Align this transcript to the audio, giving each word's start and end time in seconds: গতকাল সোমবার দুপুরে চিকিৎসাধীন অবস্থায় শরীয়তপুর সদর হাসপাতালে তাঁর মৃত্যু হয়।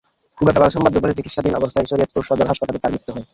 গতকাল 0.37 0.69
সোমবার 0.69 0.93
দুপুরে 0.93 1.17
চিকিৎসাধীন 1.17 1.53
অবস্থায় 1.55 1.89
শরীয়তপুর 1.89 2.27
সদর 2.29 2.49
হাসপাতালে 2.51 2.81
তাঁর 2.81 2.93
মৃত্যু 2.93 3.11
হয়। 3.13 3.25